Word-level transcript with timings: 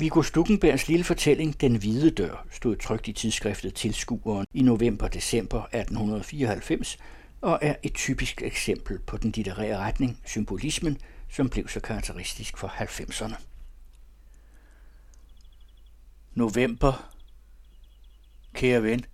Viggo 0.00 0.22
Stuckenbergs 0.22 0.88
lille 0.88 1.04
fortælling 1.04 1.60
Den 1.60 1.76
Hvide 1.76 2.10
Dør 2.10 2.46
stod 2.50 2.76
trygt 2.76 3.08
i 3.08 3.12
tidsskriftet 3.12 3.74
Tilskueren 3.74 4.46
i 4.54 4.62
november-december 4.62 5.62
1894 5.62 6.98
og 7.40 7.58
er 7.62 7.74
et 7.82 7.94
typisk 7.94 8.42
eksempel 8.42 8.98
på 8.98 9.16
den 9.16 9.30
litterære 9.30 9.76
retning, 9.78 10.20
symbolismen, 10.24 10.98
som 11.30 11.48
blev 11.48 11.68
så 11.68 11.80
karakteristisk 11.80 12.58
for 12.58 12.68
90'erne. 12.68 13.34
November. 16.34 17.12
Kære 18.54 18.82
ven, 18.82 19.04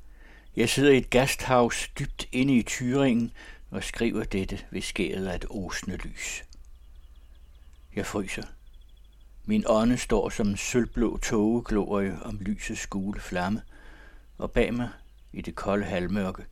jeg 0.57 0.68
sidder 0.68 0.93
i 0.93 0.98
et 0.98 1.11
gasthaus 1.11 1.91
dybt 1.98 2.29
inde 2.32 2.57
i 2.57 2.66
Thüringen 2.71 3.29
og 3.71 3.84
skriver 3.84 4.25
dette 4.25 4.59
ved 4.71 4.82
skæret 4.82 5.27
af 5.27 5.34
et 5.34 5.45
osende 5.50 5.96
lys. 5.96 6.45
Jeg 7.96 8.07
fryser. 8.07 8.55
Min 9.48 9.64
ånde 9.66 9.96
står 9.96 10.30
som 10.30 10.48
en 10.48 10.56
sølvblå 10.56 11.16
tågeglorie 11.16 12.18
om 12.22 12.39
lysets 12.39 12.86
gule 12.86 13.21
flamme, 13.21 13.62
og 14.38 14.50
bag 14.50 14.75
mig, 14.75 14.88
i 15.32 15.40
det 15.40 15.54
kolde 15.54 15.84
halvmørke, 15.84 16.44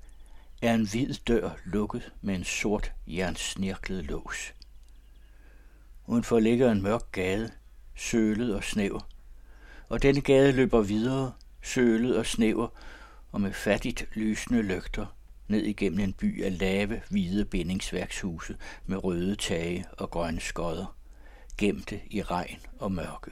er 0.63 0.75
en 0.75 0.87
hvid 0.87 1.15
dør 1.15 1.51
lukket 1.65 2.13
med 2.23 2.35
en 2.35 2.45
sort 2.45 2.93
jernsnirklet 3.07 4.05
lås. 4.05 4.55
Udenfor 6.07 6.39
ligger 6.39 6.73
en 6.73 6.83
mørk 6.83 7.13
gade, 7.13 7.51
sølet 7.95 8.57
og 8.57 8.65
snæver, 8.65 9.09
og 9.89 10.03
denne 10.03 10.21
gade 10.21 10.53
løber 10.53 10.83
videre, 10.83 11.33
sølet 11.63 12.17
og 12.17 12.27
snæver, 12.27 12.69
og 13.33 13.41
med 13.41 13.53
fattigt 13.53 14.09
lysende 14.15 14.63
lygter 14.63 15.07
ned 15.49 15.63
igennem 15.63 16.01
en 16.01 16.13
by 16.13 16.45
af 16.45 16.59
lave, 16.59 17.03
hvide 17.11 17.45
bindingsværkshuse 17.45 18.57
med 18.87 19.05
røde 19.05 19.37
tage 19.37 19.85
og 19.99 20.11
grønne 20.11 20.41
skodder 20.41 20.97
gemte 21.59 22.01
i 22.07 22.23
regn 22.23 22.61
og 22.79 22.93
mørke, 22.93 23.31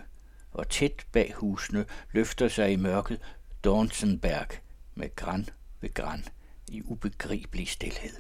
og 0.53 0.69
tæt 0.69 1.07
bag 1.13 1.33
husene 1.35 1.87
løfter 2.13 2.49
sig 2.49 2.73
i 2.73 2.77
mørket 2.77 3.21
Dornsenberg 3.65 4.49
med 4.95 5.17
græn 5.17 5.49
ved 5.81 5.95
græn 5.95 6.25
i 6.69 6.83
ubegribelig 6.85 7.69
stilhed. 7.69 8.17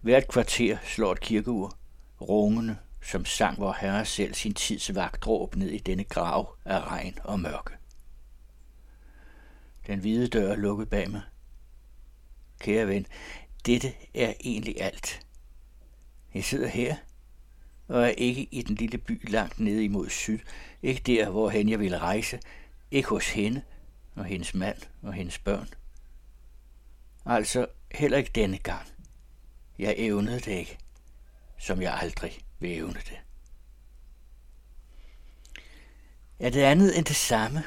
Hvert 0.00 0.28
kvarter 0.28 0.78
slår 0.84 1.12
et 1.12 1.20
kirkeur, 1.20 1.76
rungende, 2.20 2.76
som 3.02 3.24
sang 3.24 3.60
vor 3.60 3.76
herre 3.80 4.04
selv 4.04 4.34
sin 4.34 4.54
tids 4.54 4.94
vagtråb 4.94 5.56
ned 5.56 5.70
i 5.70 5.78
denne 5.78 6.04
grav 6.04 6.56
af 6.64 6.80
regn 6.80 7.18
og 7.24 7.40
mørke. 7.40 7.74
Den 9.86 9.98
hvide 9.98 10.28
dør 10.28 10.52
er 10.52 10.56
lukket 10.56 10.90
bag 10.90 11.10
mig. 11.10 11.22
Kære 12.58 12.88
ven, 12.88 13.06
dette 13.66 13.92
er 14.14 14.32
egentlig 14.40 14.80
alt. 14.80 15.26
Jeg 16.34 16.44
sidder 16.44 16.68
her 16.68 16.96
og 17.94 18.02
er 18.02 18.08
ikke 18.08 18.48
i 18.50 18.62
den 18.62 18.74
lille 18.74 18.98
by 18.98 19.30
langt 19.30 19.60
nede 19.60 19.84
imod 19.84 20.08
syd, 20.08 20.38
ikke 20.82 21.02
der, 21.06 21.30
hvor 21.30 21.50
hen 21.50 21.68
jeg 21.68 21.80
ville 21.80 21.98
rejse, 21.98 22.40
ikke 22.90 23.08
hos 23.08 23.30
hende 23.30 23.62
og 24.14 24.24
hendes 24.24 24.54
mand 24.54 24.76
og 25.02 25.12
hendes 25.12 25.38
børn. 25.38 25.68
Altså 27.26 27.66
heller 27.92 28.18
ikke 28.18 28.30
denne 28.34 28.58
gang. 28.58 28.88
Jeg 29.78 29.94
evnede 29.98 30.40
det 30.40 30.52
ikke, 30.52 30.78
som 31.58 31.82
jeg 31.82 31.98
aldrig 32.02 32.38
vil 32.58 32.78
evne 32.78 32.94
det. 32.94 33.20
Er 36.38 36.50
det 36.50 36.60
andet 36.60 36.98
end 36.98 37.04
det 37.04 37.16
samme? 37.16 37.64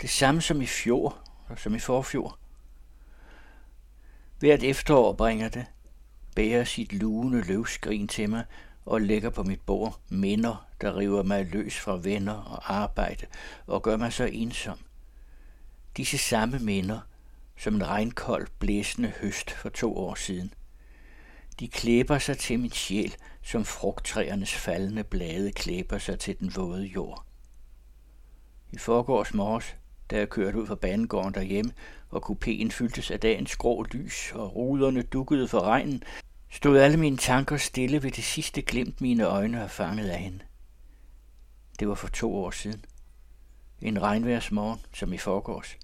Det 0.00 0.10
samme 0.10 0.40
som 0.40 0.62
i 0.62 0.66
fjor 0.66 1.18
og 1.48 1.58
som 1.58 1.74
i 1.74 1.78
forfjor? 1.78 2.38
Hvert 4.38 4.62
efterår 4.62 5.12
bringer 5.12 5.48
det, 5.48 5.66
bærer 6.36 6.64
sit 6.64 6.92
lune 6.92 7.42
løvskrin 7.42 8.08
til 8.08 8.30
mig, 8.30 8.44
og 8.86 9.00
lægger 9.00 9.30
på 9.30 9.42
mit 9.42 9.60
bord 9.60 10.00
minder, 10.08 10.66
der 10.80 10.96
river 10.96 11.22
mig 11.22 11.46
løs 11.46 11.76
fra 11.78 11.96
venner 12.02 12.32
og 12.32 12.74
arbejde 12.74 13.26
og 13.66 13.82
gør 13.82 13.96
mig 13.96 14.12
så 14.12 14.24
ensom. 14.24 14.78
Disse 15.96 16.18
samme 16.18 16.58
minder, 16.58 17.00
som 17.56 17.74
en 17.74 17.86
regnkold, 17.86 18.46
blæsende 18.58 19.12
høst 19.20 19.50
for 19.50 19.68
to 19.68 19.96
år 19.96 20.14
siden. 20.14 20.52
De 21.60 21.68
klæber 21.68 22.18
sig 22.18 22.38
til 22.38 22.60
min 22.60 22.70
sjæl, 22.70 23.14
som 23.42 23.64
frugttræernes 23.64 24.54
faldende 24.54 25.04
blade 25.04 25.52
klæber 25.52 25.98
sig 25.98 26.18
til 26.18 26.38
den 26.40 26.56
våde 26.56 26.84
jord. 26.84 27.24
I 28.72 28.78
forgårs 28.78 29.34
morges, 29.34 29.76
da 30.10 30.18
jeg 30.18 30.28
kørte 30.28 30.58
ud 30.58 30.66
fra 30.66 30.74
banegården 30.74 31.34
derhjemme, 31.34 31.72
og 32.10 32.30
kupéen 32.30 32.70
fyldtes 32.70 33.10
af 33.10 33.20
dagens 33.20 33.56
grå 33.56 33.82
lys, 33.82 34.32
og 34.32 34.56
ruderne 34.56 35.02
dukkede 35.02 35.48
for 35.48 35.60
regnen, 35.60 36.02
stod 36.54 36.78
alle 36.78 36.96
mine 36.96 37.16
tanker 37.16 37.56
stille 37.56 38.02
ved 38.02 38.10
det 38.10 38.24
sidste 38.24 38.62
glimt, 38.62 39.00
mine 39.00 39.24
øjne 39.24 39.58
har 39.58 39.66
fanget 39.66 40.08
af 40.08 40.18
hende. 40.18 40.40
Det 41.78 41.88
var 41.88 41.94
for 41.94 42.08
to 42.08 42.36
år 42.36 42.50
siden. 42.50 42.84
En 43.82 44.02
regnværsmorgen, 44.02 44.80
som 44.92 45.12
i 45.12 45.18
forgårs. 45.18 45.76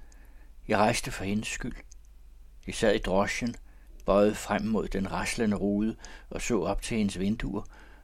Jeg 0.69 0.78
rejste 0.78 1.10
for 1.10 1.25
hendes 1.25 1.48
skyld. 1.48 1.76
Jeg 2.66 2.75
sad 2.75 2.94
i 2.94 2.98
drosjen, 2.98 3.54
bøjet 4.06 4.36
frem 4.36 4.62
mod 4.62 4.88
den 4.88 5.12
raslende 5.12 5.56
rude 5.56 5.97
og 6.30 6.42
så 6.42 6.62
op 6.62 6.82
til 6.82 6.97
hendes 6.97 7.19
vinduer, 7.19 7.62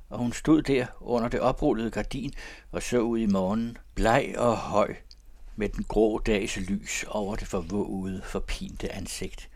og 0.08 0.18
hun 0.18 0.32
stod 0.32 0.62
der 0.62 0.86
under 1.00 1.28
det 1.28 1.40
oprullede 1.40 1.90
gardin 1.90 2.32
og 2.72 2.82
så 2.82 2.98
ud 2.98 3.18
i 3.18 3.26
morgenen, 3.26 3.78
bleg 3.94 4.34
og 4.38 4.56
høj, 4.56 4.96
med 5.56 5.68
den 5.68 5.84
grå 5.84 6.18
dags 6.18 6.56
lys 6.56 7.04
over 7.08 7.36
det 7.36 7.48
forvågede, 7.48 8.22
forpinte 8.24 8.92
ansigt. 8.92 9.50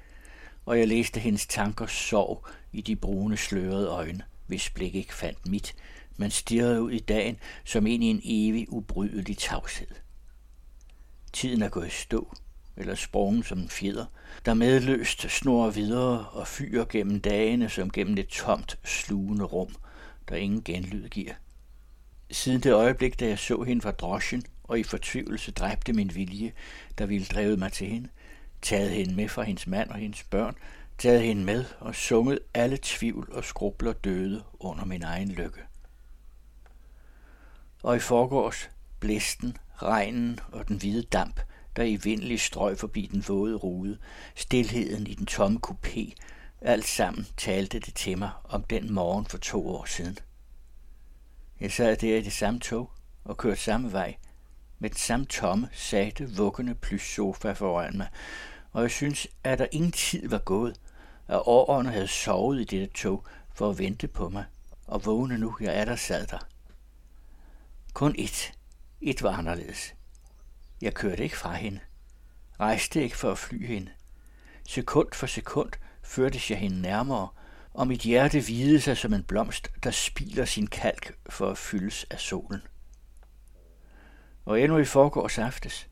Og 0.70 0.78
jeg 0.78 0.88
læste 0.88 1.20
hendes 1.20 1.46
tanker 1.46 1.86
sorg 1.86 2.46
i 2.72 2.80
de 2.80 2.96
brune 2.96 3.36
slørede 3.36 3.88
øjne, 3.88 4.22
hvis 4.46 4.70
blik 4.70 4.94
ikke 4.94 5.14
fandt 5.14 5.48
mit, 5.48 5.74
men 6.16 6.30
stirrede 6.30 6.82
ud 6.82 6.90
i 6.90 6.98
dagen 6.98 7.36
som 7.64 7.86
ind 7.86 8.04
i 8.04 8.06
en 8.06 8.20
evig 8.24 8.72
ubrydelig 8.72 9.38
tavshed. 9.38 9.86
Tiden 11.32 11.62
er 11.62 11.68
gået 11.68 11.86
i 11.86 11.90
stå, 11.90 12.36
eller 12.76 12.94
sprungen 12.94 13.42
som 13.42 13.58
en 13.58 13.68
fjeder, 13.68 14.06
der 14.44 14.54
medløst 14.54 15.30
snor 15.30 15.70
videre 15.70 16.28
og 16.28 16.46
fyrer 16.48 16.84
gennem 16.84 17.20
dagene 17.20 17.68
som 17.68 17.90
gennem 17.90 18.18
et 18.18 18.28
tomt, 18.28 18.78
slugende 18.84 19.44
rum, 19.44 19.74
der 20.28 20.36
ingen 20.36 20.62
genlyd 20.62 21.08
giver. 21.08 21.34
Siden 22.30 22.60
det 22.60 22.72
øjeblik, 22.72 23.20
da 23.20 23.26
jeg 23.26 23.38
så 23.38 23.62
hende 23.62 23.82
fra 23.82 23.90
drosjen, 23.90 24.42
og 24.64 24.78
i 24.78 24.82
fortvivlelse 24.82 25.52
dræbte 25.52 25.92
min 25.92 26.14
vilje, 26.14 26.52
der 26.98 27.06
ville 27.06 27.26
drevet 27.26 27.58
mig 27.58 27.72
til 27.72 27.86
hende, 27.86 28.08
taget 28.62 28.90
hende 28.90 29.14
med 29.14 29.28
fra 29.28 29.42
hendes 29.42 29.66
mand 29.66 29.90
og 29.90 29.96
hendes 29.96 30.22
børn, 30.22 30.56
taget 30.98 31.22
hende 31.22 31.44
med 31.44 31.64
og 31.78 31.94
sunget 31.94 32.38
alle 32.54 32.78
tvivl 32.82 33.28
og 33.32 33.44
skrubler 33.44 33.92
døde 33.92 34.42
under 34.60 34.84
min 34.84 35.02
egen 35.02 35.28
lykke. 35.28 35.60
Og 37.82 37.96
i 37.96 37.98
forgårs 37.98 38.70
blæsten, 39.00 39.56
regnen 39.82 40.40
og 40.52 40.68
den 40.68 40.76
hvide 40.76 41.02
damp, 41.02 41.40
der 41.76 41.82
i 41.82 41.96
vindelig 41.96 42.40
strøg 42.40 42.78
forbi 42.78 43.08
den 43.12 43.24
våde 43.28 43.56
rude, 43.56 43.98
stilheden 44.34 45.06
i 45.06 45.14
den 45.14 45.26
tomme 45.26 45.60
kupé, 45.66 46.14
alt 46.60 46.86
sammen 46.86 47.26
talte 47.36 47.78
det 47.78 47.94
til 47.94 48.18
mig 48.18 48.30
om 48.44 48.62
den 48.62 48.92
morgen 48.92 49.26
for 49.26 49.38
to 49.38 49.68
år 49.68 49.84
siden. 49.84 50.18
Jeg 51.60 51.72
sad 51.72 51.96
der 51.96 52.16
i 52.16 52.22
det 52.22 52.32
samme 52.32 52.60
tog 52.60 52.90
og 53.24 53.36
kørte 53.36 53.60
samme 53.60 53.92
vej, 53.92 54.16
med 54.80 54.90
den 54.90 54.98
samme 54.98 55.26
tomme, 55.26 55.68
satte, 55.72 56.30
vuggende 56.36 56.74
plyssofa 56.74 57.52
foran 57.52 57.96
mig, 57.96 58.08
og 58.72 58.82
jeg 58.82 58.90
synes, 58.90 59.26
at 59.44 59.58
der 59.58 59.66
ingen 59.72 59.92
tid 59.92 60.28
var 60.28 60.38
gået, 60.38 60.80
at 61.28 61.42
årene 61.44 61.90
havde 61.90 62.08
sovet 62.08 62.60
i 62.60 62.64
dette 62.64 62.86
tog 62.86 63.24
for 63.54 63.70
at 63.70 63.78
vente 63.78 64.08
på 64.08 64.28
mig, 64.28 64.44
og 64.86 65.06
vågne 65.06 65.38
nu, 65.38 65.56
jeg 65.60 65.76
er 65.76 65.84
der 65.84 65.96
sad 65.96 66.26
der. 66.26 66.38
Kun 67.92 68.14
et. 68.18 68.52
Et 69.00 69.22
var 69.22 69.32
anderledes. 69.32 69.94
Jeg 70.80 70.94
kørte 70.94 71.22
ikke 71.22 71.36
fra 71.36 71.54
hende. 71.54 71.80
Rejste 72.60 73.02
ikke 73.02 73.16
for 73.16 73.32
at 73.32 73.38
fly 73.38 73.66
hende. 73.66 73.90
Sekund 74.68 75.08
for 75.12 75.26
sekund 75.26 75.70
førtes 76.02 76.50
jeg 76.50 76.58
hende 76.58 76.80
nærmere, 76.80 77.28
og 77.74 77.86
mit 77.86 78.00
hjerte 78.00 78.40
hvide 78.40 78.80
sig 78.80 78.96
som 78.96 79.14
en 79.14 79.22
blomst, 79.22 79.68
der 79.84 79.90
spiler 79.90 80.44
sin 80.44 80.66
kalk 80.66 81.18
for 81.28 81.50
at 81.50 81.58
fyldes 81.58 82.06
af 82.10 82.20
solen. 82.20 82.60
Og 84.44 84.60
endnu 84.60 84.78
i 84.78 84.84
forgårs 84.84 85.38
aftes. 85.38 85.88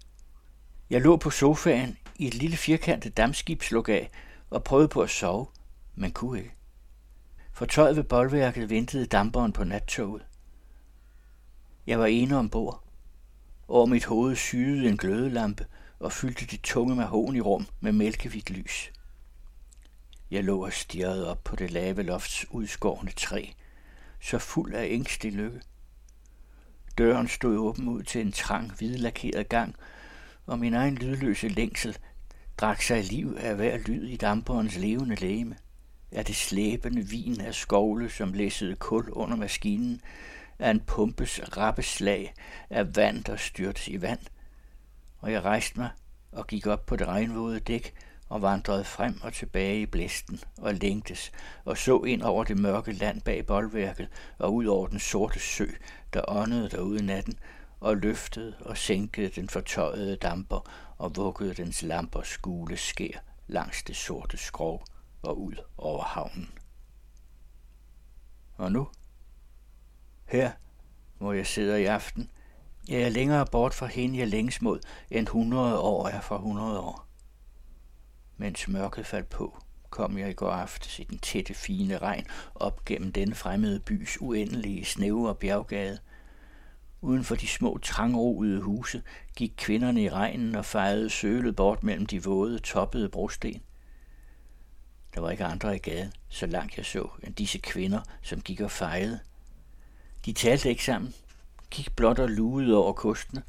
Jeg 0.90 1.00
lå 1.00 1.17
på 1.17 1.31
sofaen 1.31 1.99
i 2.17 2.26
et 2.26 2.34
lille 2.34 2.56
firkantet 2.56 3.17
dammskib 3.17 3.62
af 3.72 4.11
og 4.50 4.64
prøvede 4.64 4.88
på 4.88 5.02
at 5.02 5.11
sove, 5.11 5.46
men 5.94 6.12
kunne 6.12 6.38
ikke. 6.38 6.55
For 7.52 7.67
tøjet 7.67 7.96
ved 7.96 8.05
boldværket 8.05 8.70
ventede 8.70 9.06
damperen 9.06 9.52
på 9.52 9.64
nattoget. 9.64 10.26
Jeg 11.87 11.99
var 11.99 12.06
ene 12.06 12.37
ombord. 12.37 12.84
Over 13.69 13.87
mit 13.87 14.05
hoved 14.05 14.37
syede 14.37 14.88
en 14.88 14.96
glødelampe 14.96 15.67
og 15.99 16.12
fyldte 16.12 16.46
det 16.46 16.61
tunge 16.62 16.94
rum 17.40 17.67
med 17.81 17.93
mælkehvidt 17.93 18.50
lys. 18.50 18.93
Jeg 20.31 20.44
lå 20.44 20.64
og 20.64 20.72
stirrede 20.72 21.31
op 21.31 21.44
på 21.44 21.56
det 21.56 21.70
lave 21.70 22.02
lofts 22.02 22.46
udskårne 22.50 23.11
træ, 23.11 23.46
så 24.20 24.38
fuld 24.38 24.75
af 24.75 24.87
ængstelig 24.90 25.32
lykke. 25.32 25.61
Døren 26.98 27.28
stod 27.28 27.56
åben 27.56 27.88
ud 27.88 28.02
til 28.02 28.20
en 28.20 28.32
trang, 28.32 28.72
hvidlakeret 28.72 29.48
gang, 29.48 29.74
og 30.46 30.58
min 30.58 30.74
egen 30.74 30.94
lydløse 30.94 31.48
længsel 31.48 31.98
drak 32.58 32.82
sig 32.82 33.04
liv 33.04 33.36
af 33.40 33.56
hver 33.56 33.78
lyd 33.78 34.08
i 34.08 34.16
damperens 34.16 34.76
levende 34.76 35.14
læme. 35.14 35.56
Er 36.12 36.22
det 36.22 36.36
slæbende 36.36 37.02
vin 37.02 37.40
af 37.40 37.54
skovle, 37.54 38.10
som 38.10 38.32
læssede 38.32 38.76
kul 38.76 39.10
under 39.10 39.36
maskinen, 39.36 40.00
af 40.58 40.70
en 40.70 40.80
pumpes 40.80 41.40
rappe 41.56 41.82
slag 41.82 42.34
af 42.70 42.96
vand, 42.96 43.24
der 43.24 43.36
styrtes 43.36 43.88
i 43.88 44.02
vand. 44.02 44.20
Og 45.18 45.32
jeg 45.32 45.44
rejste 45.44 45.80
mig 45.80 45.90
og 46.32 46.46
gik 46.46 46.66
op 46.66 46.86
på 46.86 46.96
det 46.96 47.06
regnvåde 47.06 47.60
dæk 47.60 47.94
og 48.28 48.42
vandrede 48.42 48.84
frem 48.84 49.20
og 49.22 49.32
tilbage 49.32 49.80
i 49.80 49.86
blæsten 49.86 50.40
og 50.58 50.75
længtes 50.75 51.32
og 51.64 51.78
så 51.78 52.02
ind 52.02 52.22
over 52.22 52.44
det 52.44 52.58
mørke 52.58 52.92
land 52.92 53.20
bag 53.20 53.46
boldværket 53.46 54.08
og 54.38 54.54
ud 54.54 54.66
over 54.66 54.86
den 54.86 54.98
sorte 54.98 55.40
sø, 55.40 55.66
der 56.12 56.22
åndede 56.28 56.69
derude 56.69 56.98
i 56.98 57.02
natten 57.02 57.38
og 57.80 57.96
løftede 57.96 58.56
og 58.60 58.76
sænkede 58.76 59.28
den 59.28 59.48
fortøjede 59.48 60.16
damper 60.16 60.70
og 60.98 61.16
vuggede 61.16 61.54
dens 61.54 61.82
lamper 61.82 62.22
skule 62.22 62.76
skær 62.76 63.19
langs 63.46 63.82
det 63.82 63.96
sorte 63.96 64.36
skrog 64.36 64.84
og 65.22 65.40
ud 65.40 65.54
over 65.78 66.02
havnen. 66.02 66.50
Og 68.56 68.72
nu? 68.72 68.88
Her, 70.26 70.52
hvor 71.19 71.32
jeg 71.32 71.46
sidder 71.46 71.76
i 71.76 71.84
aften, 71.84 72.31
jeg 72.88 73.00
er 73.00 73.08
længere 73.08 73.46
bort 73.46 73.74
fra 73.74 73.86
hende, 73.86 74.19
jeg 74.19 74.28
længes 74.28 74.62
mod, 74.62 74.81
end 75.10 75.28
hundrede 75.28 75.81
år 75.81 76.08
er 76.08 76.20
fra 76.20 76.38
hundrede 76.38 76.81
år. 76.81 77.07
Mens 78.40 78.69
mørket 78.69 79.06
faldt 79.06 79.29
på, 79.29 79.62
kom 79.90 80.19
jeg 80.19 80.31
i 80.31 80.32
går 80.32 80.50
aftes 80.50 80.99
i 80.99 81.05
den 81.05 81.19
tætte, 81.19 81.55
fine 81.55 81.99
regn 81.99 82.26
op 82.55 82.85
gennem 82.85 83.12
den 83.12 83.35
fremmede 83.35 83.81
bys 83.81 84.20
uendelige 84.20 84.85
snævre 84.85 85.35
bjerggade. 85.35 85.99
Uden 87.00 87.25
for 87.25 87.35
de 87.35 87.46
små 87.46 87.79
trangroede 87.82 88.61
huse 88.61 89.02
gik 89.37 89.52
kvinderne 89.56 90.02
i 90.02 90.11
regnen 90.11 90.55
og 90.55 90.64
fejede 90.64 91.11
sølet 91.11 91.56
bort 91.56 91.82
mellem 91.82 92.06
de 92.06 92.25
våde, 92.25 92.58
toppede 92.58 93.08
brosten. 93.08 93.62
Der 95.14 95.20
var 95.20 95.31
ikke 95.31 95.44
andre 95.44 95.76
i 95.76 95.79
gaden, 95.79 96.12
så 96.29 96.46
langt 96.46 96.76
jeg 96.76 96.87
så, 96.87 97.08
end 97.23 97.34
disse 97.34 97.58
kvinder, 97.58 98.00
som 98.23 98.41
gik 98.41 98.61
og 98.61 98.70
fejede. 98.70 99.20
De 100.25 100.32
talte 100.32 100.69
ikke 100.69 100.84
sammen, 100.84 101.14
gik 101.70 101.96
blot 101.96 102.19
og 102.19 102.29
lugede 102.29 102.76
over 102.76 102.93
kostene, 102.93 103.43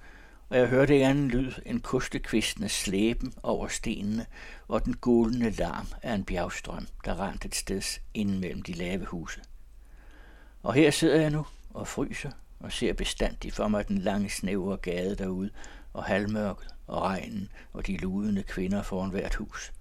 og 0.50 0.58
jeg 0.58 0.68
hørte 0.68 0.94
ikke 0.94 1.06
anden 1.06 1.28
lyd 1.28 1.52
end 1.66 1.82
kostekvistene 1.82 2.70
slæben 2.70 3.34
over 3.44 3.68
stenene 3.68 4.26
og 4.68 4.86
den 4.86 4.96
gulende 4.96 5.50
larm 5.50 5.88
af 6.02 6.14
en 6.16 6.24
bjergstrøm, 6.24 6.88
der 7.06 7.20
rent 7.20 7.46
et 7.46 7.56
sted 7.56 8.00
inden 8.14 8.40
mellem 8.40 8.62
de 8.62 8.74
lave 8.74 9.06
huse. 9.06 9.42
Og 10.64 10.74
her 10.74 10.92
sidder 10.92 11.22
jeg 11.22 11.30
nu 11.30 11.46
og 11.70 11.88
fryser 11.88 12.32
og 12.60 12.72
ser 12.72 12.94
bestandigt 12.94 13.56
for 13.56 13.68
mig 13.68 13.88
den 13.88 13.98
lange 13.98 14.30
snævre 14.30 14.78
gade 14.78 15.16
derude, 15.16 15.50
og 15.94 16.04
halvmørket 16.04 16.68
og 16.88 17.02
regnen 17.02 17.50
og 17.74 17.88
de 17.88 17.98
ludende 17.98 18.44
kvinder 18.44 18.82
foran 18.82 19.10
hvert 19.10 19.36
hus. 19.36 19.74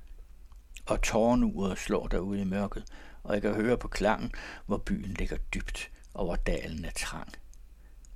Og 0.86 1.02
tårnuret 1.02 1.78
slår 1.78 2.06
derude 2.06 2.40
i 2.40 2.44
mørket, 2.44 2.84
og 3.22 3.34
jeg 3.34 3.42
kan 3.42 3.54
høre 3.54 3.78
på 3.78 3.88
klangen, 3.88 4.32
hvor 4.66 4.76
byen 4.76 5.14
ligger 5.18 5.36
dybt 5.36 5.90
og 6.14 6.24
hvor 6.24 6.36
dalen 6.36 6.84
er 6.84 6.90
trang 6.90 7.32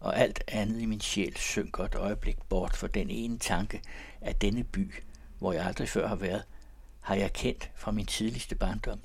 og 0.03 0.19
alt 0.19 0.45
andet 0.49 0.81
i 0.81 0.87
min 0.87 1.01
sjæl 1.01 1.37
synker 1.37 1.85
et 1.85 1.95
øjeblik 1.95 2.43
bort 2.49 2.77
for 2.77 2.87
den 2.87 3.11
ene 3.11 3.39
tanke, 3.39 3.81
at 4.21 4.41
denne 4.41 4.65
by, 4.65 4.95
hvor 5.39 5.53
jeg 5.53 5.67
aldrig 5.67 5.89
før 5.89 6.09
har 6.09 6.17
været, 6.17 6.43
har 7.01 7.15
jeg 7.15 7.33
kendt 7.33 7.71
fra 7.75 7.91
min 7.91 8.07
tidligste 8.07 8.55
barndom. 8.55 9.01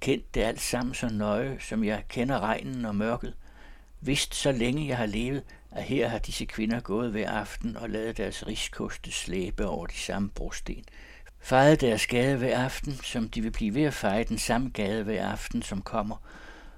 Kendt 0.00 0.34
det 0.34 0.42
alt 0.42 0.60
sammen 0.60 0.94
så 0.94 1.08
nøje, 1.08 1.56
som 1.60 1.84
jeg 1.84 2.04
kender 2.08 2.40
regnen 2.40 2.84
og 2.84 2.94
mørket. 2.94 3.34
Vidst 4.00 4.34
så 4.34 4.52
længe 4.52 4.88
jeg 4.88 4.96
har 4.96 5.06
levet, 5.06 5.42
at 5.70 5.82
her 5.82 6.08
har 6.08 6.18
disse 6.18 6.44
kvinder 6.44 6.80
gået 6.80 7.10
hver 7.10 7.30
aften 7.30 7.76
og 7.76 7.90
lavet 7.90 8.16
deres 8.16 8.46
riskoste 8.46 9.12
slæbe 9.12 9.66
over 9.66 9.86
de 9.86 9.98
samme 9.98 10.30
brosten. 10.30 10.84
Fejet 11.38 11.80
deres 11.80 12.06
gade 12.06 12.36
hver 12.36 12.64
aften, 12.64 12.92
som 12.92 13.28
de 13.28 13.40
vil 13.40 13.50
blive 13.50 13.74
ved 13.74 13.82
at 13.82 13.94
feje 13.94 14.24
den 14.24 14.38
samme 14.38 14.70
gade 14.70 15.02
hver 15.02 15.28
aften, 15.28 15.62
som 15.62 15.82
kommer– 15.82 16.16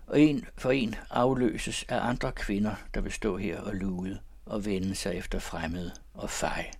og 0.06 0.20
en 0.20 0.46
for 0.58 0.70
en 0.70 0.94
afløses 1.10 1.84
af 1.88 2.08
andre 2.08 2.32
kvinder, 2.32 2.74
der 2.94 3.00
vil 3.00 3.12
stå 3.12 3.36
her 3.36 3.60
og 3.60 3.74
lude 3.74 4.20
og 4.46 4.64
vende 4.64 4.94
sig 4.94 5.14
efter 5.14 5.38
fremmede 5.38 5.92
og 6.14 6.30
feje. 6.30 6.70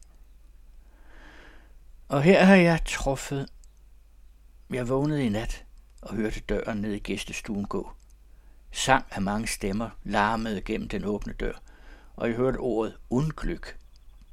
Og 2.09 2.23
her 2.23 2.45
har 2.45 2.57
jeg 2.57 2.81
truffet. 2.85 3.49
Jeg 4.71 4.89
vågnede 4.89 5.27
i 5.27 5.29
nat 5.29 5.65
og 6.03 6.15
hørte 6.15 6.41
døren 6.41 6.79
ned 6.79 6.93
i 6.93 6.99
gæstestuen 6.99 7.65
gå. 7.65 7.93
Sang 8.71 9.05
af 9.11 9.23
mange 9.23 9.47
stemmer 9.47 9.91
larmede 10.05 10.61
gennem 10.61 10.89
den 10.89 11.05
åbne 11.05 11.33
dør, 11.33 11.63
og 12.17 12.29
jeg 12.29 12.37
hørte 12.37 12.57
ordet 12.57 12.97
undglyk 13.11 13.79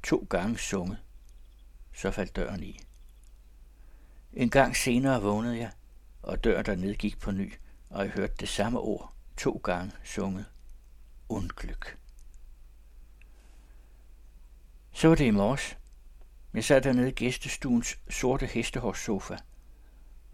to 0.02 0.26
gange 0.30 0.58
sunget. 0.58 0.98
Så 1.94 2.10
faldt 2.10 2.36
døren 2.36 2.62
i. 2.62 2.80
En 4.32 4.50
gang 4.50 4.76
senere 4.76 5.22
vågnede 5.22 5.58
jeg, 5.58 5.70
og 6.22 6.44
døren 6.44 6.66
dernede 6.66 6.94
gik 6.94 7.18
på 7.18 7.30
ny, 7.30 7.52
og 7.90 8.04
jeg 8.04 8.10
hørte 8.10 8.34
det 8.40 8.48
samme 8.48 8.80
ord 8.80 9.12
to 9.36 9.60
gange 9.64 9.92
sunget. 10.04 10.46
Undglyk. 11.28 11.98
Så 14.92 15.08
var 15.08 15.14
det 15.14 15.24
i 15.24 15.30
morges. 15.30 15.76
Jeg 16.54 16.64
sad 16.64 16.80
dernede 16.80 17.08
i 17.08 17.12
gæstestuens 17.12 17.98
sorte 18.08 18.46
hestehårssofa. 18.46 19.36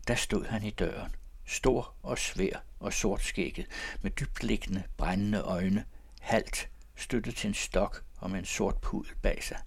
Der 0.09 0.15
stod 0.15 0.45
han 0.45 0.63
i 0.63 0.71
døren, 0.71 1.15
stor 1.47 1.95
og 2.03 2.19
svær 2.19 2.63
og 2.81 2.93
sortskægget, 2.93 3.67
med 4.03 4.11
dybtliggende, 4.11 4.83
brændende 4.97 5.41
øjne, 5.41 5.85
halt, 6.21 6.69
støttet 6.97 7.37
til 7.37 7.49
en 7.49 7.55
stok 7.55 8.05
og 8.17 8.31
med 8.31 8.39
en 8.39 8.45
sort 8.45 8.81
pudel 8.81 9.15
bag 9.23 9.45
sig. 9.45 9.59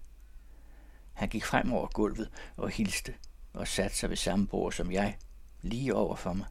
Han 1.14 1.30
gik 1.30 1.46
frem 1.46 1.74
over 1.74 1.88
gulvet 1.88 2.30
og 2.58 2.70
hilste 2.70 3.14
og 3.54 3.68
satte 3.68 3.98
sig 3.98 4.10
ved 4.10 4.18
samme 4.18 4.48
bord 4.48 4.72
som 4.72 4.92
jeg, 4.92 5.18
lige 5.62 5.96
over 5.96 6.16
for 6.16 6.34
mig 6.34 6.48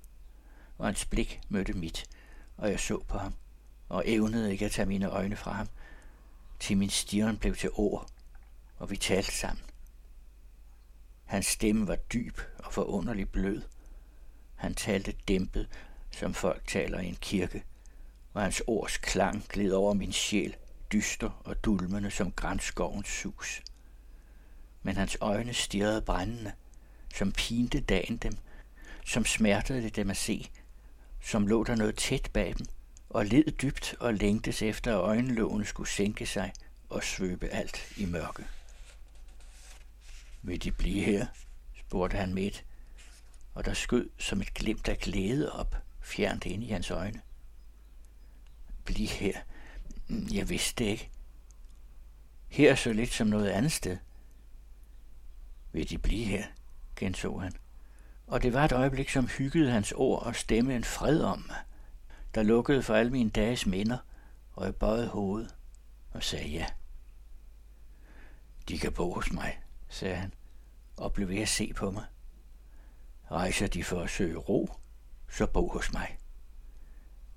og 0.78 0.86
hans 0.86 1.04
blik 1.04 1.40
mødte 1.48 1.72
mit, 1.72 2.04
og 2.56 2.70
jeg 2.70 2.80
så 2.80 3.02
på 3.08 3.18
ham, 3.18 3.34
og 3.88 4.02
evnede 4.06 4.52
ikke 4.52 4.64
at 4.64 4.72
tage 4.72 4.86
mine 4.86 5.10
øjne 5.10 5.36
fra 5.36 5.52
ham, 5.52 5.68
til 6.60 6.76
min 6.76 6.90
stirren 6.90 7.36
blev 7.38 7.56
til 7.56 7.70
ord, 7.72 8.06
og 8.76 8.90
vi 8.90 8.96
talte 8.96 9.32
sammen. 9.32 9.64
Hans 11.24 11.46
stemme 11.46 11.88
var 11.88 11.96
dyb 11.96 12.38
og 12.58 12.72
forunderligt 12.72 13.32
blød. 13.32 13.62
Han 14.54 14.74
talte 14.74 15.14
dæmpet, 15.28 15.68
som 16.10 16.34
folk 16.34 16.66
taler 16.66 17.00
i 17.00 17.06
en 17.06 17.18
kirke, 17.20 17.64
og 18.34 18.42
hans 18.42 18.62
ords 18.66 18.96
klang 18.96 19.44
gled 19.48 19.72
over 19.72 19.94
min 19.94 20.12
sjæl, 20.12 20.56
dyster 20.92 21.42
og 21.44 21.64
dulmende 21.64 22.10
som 22.10 22.32
grænskovens 22.32 23.08
sus. 23.08 23.62
Men 24.82 24.96
hans 24.96 25.16
øjne 25.20 25.54
stirrede 25.54 26.02
brændende, 26.02 26.52
som 27.14 27.32
pinte 27.32 27.80
dagen 27.80 28.16
dem, 28.16 28.36
som 29.06 29.24
smertede 29.24 29.82
det 29.82 29.96
dem 29.96 30.10
at 30.10 30.16
se, 30.16 30.50
som 31.20 31.46
lå 31.46 31.64
der 31.64 31.74
noget 31.74 31.96
tæt 31.96 32.30
bag 32.32 32.54
dem, 32.58 32.66
og 33.10 33.26
led 33.26 33.52
dybt 33.52 33.94
og 34.00 34.14
længtes 34.14 34.62
efter, 34.62 34.92
at 34.92 35.00
øjenlågen 35.00 35.64
skulle 35.64 35.88
sænke 35.88 36.26
sig 36.26 36.52
og 36.88 37.04
svøbe 37.04 37.48
alt 37.48 37.92
i 37.96 38.04
mørke. 38.04 38.44
Vil 40.42 40.62
de 40.62 40.72
blive 40.72 41.04
her? 41.04 41.26
spurgte 41.78 42.16
han 42.16 42.34
midt, 42.34 42.64
og 43.54 43.64
der 43.64 43.74
skød 43.74 44.10
som 44.18 44.40
et 44.40 44.54
glimt 44.54 44.88
af 44.88 44.98
glæde 44.98 45.52
op, 45.52 45.76
fjernt 46.00 46.46
ind 46.46 46.64
i 46.64 46.68
hans 46.68 46.90
øjne. 46.90 47.20
Bliv 48.84 49.08
her. 49.08 49.40
Jeg 50.08 50.48
vidste 50.48 50.84
det 50.84 50.90
ikke. 50.90 51.10
Her 52.48 52.70
er 52.70 52.74
så 52.74 52.92
lidt 52.92 53.12
som 53.12 53.26
noget 53.26 53.48
andet 53.48 53.72
sted. 53.72 53.96
Vil 55.72 55.90
de 55.90 55.98
blive 55.98 56.24
her? 56.24 56.44
genså 56.96 57.38
han 57.38 57.52
og 58.28 58.42
det 58.42 58.52
var 58.52 58.64
et 58.64 58.72
øjeblik, 58.72 59.10
som 59.10 59.26
hyggede 59.26 59.70
hans 59.70 59.92
ord 59.92 60.22
og 60.22 60.36
stemme 60.36 60.76
en 60.76 60.84
fred 60.84 61.22
om 61.22 61.44
mig, 61.48 61.56
der 62.34 62.42
lukkede 62.42 62.82
for 62.82 62.94
alle 62.94 63.12
mine 63.12 63.30
dages 63.30 63.66
minder, 63.66 63.98
og 64.52 64.64
jeg 64.64 64.74
bøjede 64.74 65.08
hovedet 65.08 65.54
og 66.10 66.22
sagde 66.22 66.48
ja. 66.48 66.66
De 68.68 68.78
kan 68.78 68.92
bo 68.92 69.14
hos 69.14 69.32
mig, 69.32 69.60
sagde 69.88 70.16
han, 70.16 70.34
og 70.96 71.12
blev 71.12 71.28
ved 71.28 71.38
at 71.38 71.48
se 71.48 71.72
på 71.72 71.90
mig. 71.90 72.04
Rejser 73.30 73.66
de 73.66 73.84
for 73.84 74.00
at 74.00 74.10
søge 74.10 74.36
ro, 74.36 74.70
så 75.30 75.46
bo 75.46 75.68
hos 75.68 75.92
mig. 75.92 76.18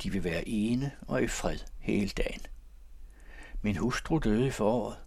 De 0.04 0.12
vil 0.12 0.24
være 0.24 0.48
ene 0.48 0.92
og 1.08 1.24
i 1.24 1.28
fred 1.28 1.60
hele 1.80 2.10
dagen. 2.10 2.42
Min 3.62 3.76
hustru 3.76 4.20
døde 4.20 4.48
i 4.48 4.52
foråret, 4.52 4.98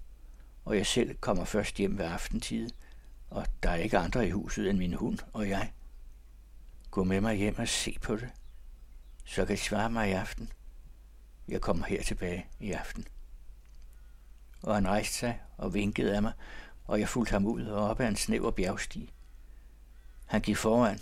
og 0.64 0.76
jeg 0.76 0.86
selv 0.86 1.16
kommer 1.16 1.44
først 1.44 1.76
hjem 1.76 1.98
ved 1.98 2.04
aftentid, 2.04 2.70
og 3.34 3.46
der 3.62 3.70
er 3.70 3.74
ikke 3.74 3.98
andre 3.98 4.26
i 4.26 4.30
huset 4.30 4.70
end 4.70 4.78
min 4.78 4.92
hund 4.92 5.18
og 5.32 5.48
jeg. 5.48 5.72
Gå 6.90 7.04
med 7.04 7.20
mig 7.20 7.36
hjem 7.36 7.58
og 7.58 7.68
se 7.68 7.98
på 8.02 8.16
det. 8.16 8.30
Så 9.24 9.46
kan 9.46 9.54
I 9.54 9.56
svare 9.56 9.90
mig 9.90 10.10
i 10.10 10.12
aften. 10.12 10.52
Jeg 11.48 11.60
kommer 11.60 11.86
her 11.86 12.02
tilbage 12.02 12.46
i 12.60 12.72
aften. 12.72 13.06
Og 14.62 14.74
han 14.74 14.88
rejste 14.88 15.14
sig 15.14 15.40
og 15.56 15.74
vinkede 15.74 16.16
af 16.16 16.22
mig, 16.22 16.32
og 16.84 17.00
jeg 17.00 17.08
fulgte 17.08 17.32
ham 17.32 17.46
ud 17.46 17.66
og 17.66 17.88
op 17.88 18.00
ad 18.00 18.08
en 18.08 18.16
snæver 18.16 18.50
bjergstige. 18.50 19.10
Han 20.26 20.40
gik 20.40 20.56
foran, 20.56 21.00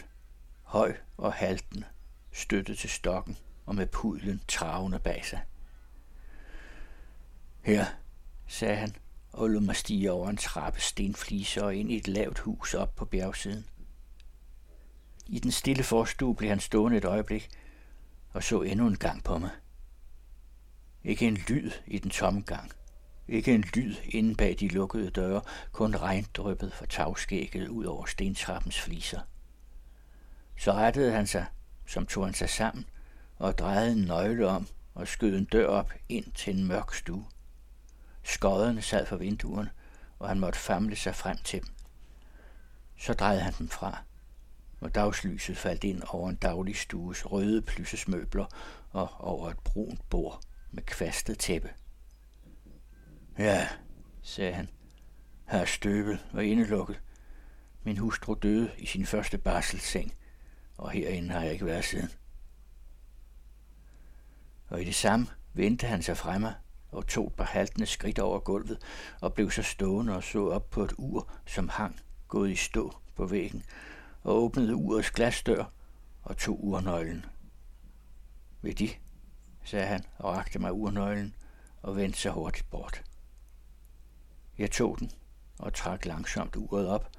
høj 0.62 0.96
og 1.16 1.32
halten, 1.32 1.84
støttet 2.32 2.78
til 2.78 2.90
stokken 2.90 3.36
og 3.66 3.74
med 3.74 3.86
pudlen 3.86 4.42
travende 4.48 4.98
bag 4.98 5.24
sig. 5.24 5.40
Her, 7.62 7.86
sagde 8.46 8.76
han, 8.76 8.96
og 9.32 9.48
lod 9.48 9.60
mig 9.60 9.76
stige 9.76 10.12
over 10.12 10.30
en 10.30 10.36
trappe 10.36 10.80
stenfliser 10.80 11.62
og 11.62 11.74
ind 11.74 11.92
i 11.92 11.96
et 11.96 12.08
lavt 12.08 12.38
hus 12.38 12.74
op 12.74 12.96
på 12.96 13.04
bjergsiden. 13.04 13.64
I 15.26 15.38
den 15.38 15.50
stille 15.50 15.82
forstue 15.82 16.34
blev 16.34 16.48
han 16.48 16.60
stående 16.60 16.98
et 16.98 17.04
øjeblik 17.04 17.50
og 18.32 18.42
så 18.42 18.62
endnu 18.62 18.86
en 18.86 18.96
gang 18.96 19.24
på 19.24 19.38
mig. 19.38 19.50
Ikke 21.04 21.26
en 21.26 21.36
lyd 21.48 21.70
i 21.86 21.98
den 21.98 22.10
tomme 22.10 22.40
gang. 22.40 22.72
Ikke 23.28 23.54
en 23.54 23.64
lyd 23.74 23.94
inde 24.04 24.34
bag 24.34 24.56
de 24.60 24.68
lukkede 24.68 25.10
døre, 25.10 25.42
kun 25.72 25.96
regndryppet 25.96 26.72
fra 26.72 26.86
tagskægget 26.86 27.68
ud 27.68 27.84
over 27.84 28.06
stentrappens 28.06 28.80
fliser. 28.80 29.20
Så 30.58 30.72
rettede 30.72 31.12
han 31.12 31.26
sig, 31.26 31.46
som 31.86 32.06
tog 32.06 32.24
han 32.24 32.34
sig 32.34 32.48
sammen, 32.48 32.86
og 33.36 33.58
drejede 33.58 33.92
en 33.92 34.04
nøgle 34.04 34.48
om 34.48 34.66
og 34.94 35.08
skød 35.08 35.38
en 35.38 35.44
dør 35.44 35.66
op 35.66 35.92
ind 36.08 36.32
til 36.32 36.56
en 36.56 36.66
mørk 36.66 36.94
stue. 36.94 37.26
Skodderne 38.22 38.82
sad 38.82 39.06
for 39.06 39.16
vinduerne, 39.16 39.70
og 40.18 40.28
han 40.28 40.40
måtte 40.40 40.58
famle 40.58 40.96
sig 40.96 41.14
frem 41.14 41.36
til 41.44 41.60
dem. 41.60 41.68
Så 42.96 43.12
drejede 43.12 43.40
han 43.40 43.54
dem 43.58 43.68
fra, 43.68 44.02
og 44.80 44.94
dagslyset 44.94 45.56
faldt 45.56 45.84
ind 45.84 46.02
over 46.08 46.30
en 46.30 46.36
daglig 46.36 46.76
stues 46.76 47.32
røde 47.32 47.62
plyssesmøbler 47.62 48.46
og 48.90 49.20
over 49.20 49.50
et 49.50 49.58
brunt 49.58 50.10
bord 50.10 50.40
med 50.70 50.82
kvastet 50.82 51.38
tæppe. 51.38 51.70
Ja, 53.38 53.68
sagde 54.22 54.52
han. 54.52 54.68
Her 55.48 55.64
støbel 55.64 56.18
og 56.32 56.44
indelukket. 56.44 57.00
Min 57.82 57.98
hustru 57.98 58.34
døde 58.34 58.70
i 58.78 58.86
sin 58.86 59.06
første 59.06 59.38
barselsseng, 59.38 60.14
og 60.76 60.90
herinde 60.90 61.30
har 61.30 61.42
jeg 61.42 61.52
ikke 61.52 61.66
været 61.66 61.84
siden. 61.84 62.10
Og 64.68 64.82
i 64.82 64.84
det 64.84 64.94
samme 64.94 65.26
vendte 65.54 65.86
han 65.86 66.02
sig 66.02 66.16
fremme 66.16 66.54
og 66.92 67.06
tog 67.06 67.26
et 67.26 67.32
par 67.32 67.44
haltende 67.44 67.86
skridt 67.86 68.18
over 68.18 68.38
gulvet 68.38 68.78
og 69.20 69.34
blev 69.34 69.50
så 69.50 69.62
stående 69.62 70.16
og 70.16 70.24
så 70.24 70.48
op 70.50 70.70
på 70.70 70.84
et 70.84 70.94
ur, 70.98 71.32
som 71.46 71.68
hang, 71.68 72.00
gået 72.28 72.50
i 72.50 72.56
stå 72.56 72.96
på 73.14 73.26
væggen, 73.26 73.62
og 74.22 74.42
åbnede 74.42 74.74
urets 74.74 75.10
glasdør 75.10 75.64
og 76.22 76.36
tog 76.36 76.64
urnøglen. 76.64 77.24
Ved 78.62 78.74
de, 78.74 78.90
sagde 79.64 79.86
han 79.86 80.04
og 80.18 80.34
rakte 80.34 80.58
mig 80.58 80.72
urnøglen 80.72 81.34
og 81.82 81.96
vendte 81.96 82.18
sig 82.18 82.32
hurtigt 82.32 82.70
bort. 82.70 83.02
Jeg 84.58 84.70
tog 84.70 84.98
den 84.98 85.10
og 85.58 85.74
trak 85.74 86.04
langsomt 86.04 86.56
uret 86.56 86.88
op, 86.88 87.10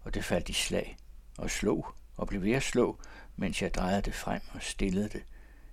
og 0.00 0.14
det 0.14 0.24
faldt 0.24 0.48
i 0.48 0.52
slag 0.52 0.96
og 1.38 1.50
slog 1.50 1.86
og 2.16 2.26
blev 2.26 2.42
ved 2.42 2.52
at 2.52 2.62
slå, 2.62 2.98
mens 3.36 3.62
jeg 3.62 3.74
drejede 3.74 4.02
det 4.02 4.14
frem 4.14 4.40
og 4.54 4.62
stillede 4.62 5.08
det. 5.08 5.24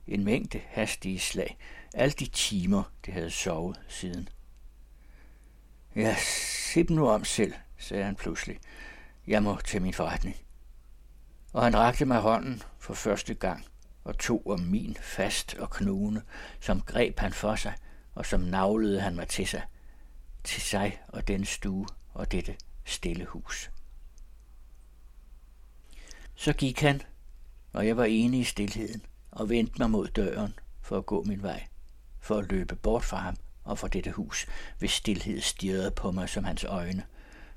En 0.07 0.23
mængde 0.23 0.61
hastige 0.67 1.19
slag, 1.19 1.57
alle 1.93 2.13
de 2.13 2.25
timer, 2.25 2.83
det 3.05 3.13
havde 3.13 3.31
sovet 3.31 3.79
siden. 3.87 4.29
Ja, 5.95 6.15
se 6.73 6.83
dem 6.83 6.95
nu 6.95 7.09
om 7.09 7.25
selv, 7.25 7.53
sagde 7.77 8.03
han 8.03 8.15
pludselig. 8.15 8.59
Jeg 9.27 9.43
må 9.43 9.57
til 9.65 9.81
min 9.81 9.93
forretning. 9.93 10.35
Og 11.53 11.63
han 11.63 11.77
rakte 11.77 12.05
mig 12.05 12.19
hånden 12.19 12.63
for 12.79 12.93
første 12.93 13.33
gang 13.33 13.65
og 14.03 14.17
tog 14.17 14.47
om 14.47 14.59
min 14.59 14.97
fast 15.01 15.55
og 15.55 15.69
knugende, 15.69 16.21
som 16.59 16.81
greb 16.81 17.19
han 17.19 17.33
for 17.33 17.55
sig, 17.55 17.73
og 18.15 18.25
som 18.25 18.39
navlede 18.39 19.01
han 19.01 19.15
mig 19.15 19.27
til 19.27 19.47
sig, 19.47 19.63
til 20.43 20.61
sig 20.61 21.01
og 21.07 21.27
den 21.27 21.45
stue 21.45 21.87
og 22.13 22.31
dette 22.31 22.55
stille 22.85 23.25
hus. 23.25 23.71
Så 26.35 26.53
gik 26.53 26.81
han, 26.81 27.01
og 27.73 27.87
jeg 27.87 27.97
var 27.97 28.05
enig 28.05 28.39
i 28.39 28.43
stillheden 28.43 29.05
og 29.31 29.49
vendte 29.49 29.79
mig 29.79 29.89
mod 29.89 30.07
døren 30.07 30.59
for 30.81 30.97
at 30.97 31.05
gå 31.05 31.23
min 31.23 31.43
vej, 31.43 31.67
for 32.23 32.37
at 32.37 32.51
løbe 32.51 32.75
bort 32.75 33.03
fra 33.03 33.17
ham 33.17 33.35
og 33.63 33.79
fra 33.79 33.87
dette 33.87 34.11
hus, 34.11 34.45
hvis 34.79 34.91
stillhed 34.91 35.41
stirrede 35.41 35.91
på 35.91 36.11
mig 36.11 36.29
som 36.29 36.43
hans 36.43 36.63
øjne, 36.63 37.03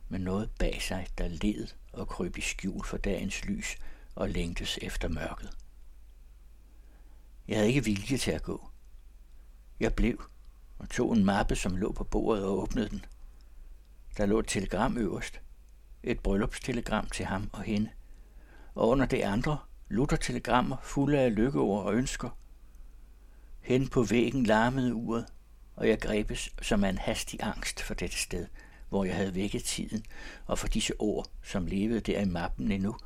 med 0.08 0.18
noget 0.18 0.50
bag 0.58 0.82
sig, 0.82 1.06
der 1.18 1.28
led 1.28 1.66
og 1.92 2.08
kryb 2.08 2.38
i 2.38 2.40
skjul 2.40 2.84
for 2.84 2.96
dagens 2.96 3.44
lys 3.44 3.76
og 4.14 4.28
længtes 4.28 4.78
efter 4.82 5.08
mørket. 5.08 5.50
Jeg 7.48 7.56
havde 7.56 7.68
ikke 7.68 7.84
vilje 7.84 8.18
til 8.18 8.30
at 8.30 8.42
gå. 8.42 8.70
Jeg 9.80 9.94
blev 9.94 10.22
og 10.78 10.90
tog 10.90 11.12
en 11.12 11.24
mappe, 11.24 11.56
som 11.56 11.76
lå 11.76 11.92
på 11.92 12.04
bordet 12.04 12.44
og 12.44 12.58
åbnede 12.58 12.88
den. 12.88 13.04
Der 14.16 14.26
lå 14.26 14.38
et 14.38 14.48
telegram 14.48 14.98
øverst. 14.98 15.40
Et 16.02 16.20
bryllupstelegram 16.20 17.06
til 17.06 17.24
ham 17.24 17.50
og 17.52 17.62
hende. 17.62 17.90
Og 18.74 18.88
under 18.88 19.06
det 19.06 19.22
andre 19.22 19.58
telegrammer 20.20 20.76
fulde 20.82 21.18
af 21.18 21.34
lykkeord 21.34 21.86
og 21.86 21.94
ønsker. 21.94 22.30
Hen 23.66 23.88
på 23.88 24.02
væggen 24.02 24.46
larmede 24.46 24.94
uret, 24.94 25.26
og 25.76 25.88
jeg 25.88 26.00
grebes 26.00 26.54
som 26.62 26.84
af 26.84 26.88
en 26.88 26.98
hastig 26.98 27.40
angst 27.42 27.82
for 27.82 27.94
dette 27.94 28.16
sted, 28.16 28.46
hvor 28.88 29.04
jeg 29.04 29.16
havde 29.16 29.34
vækket 29.34 29.64
tiden, 29.64 30.04
og 30.46 30.58
for 30.58 30.66
disse 30.68 30.92
ord, 30.98 31.26
som 31.42 31.66
levede 31.66 32.00
der 32.00 32.20
i 32.20 32.24
mappen 32.24 32.72
endnu, 32.72 32.96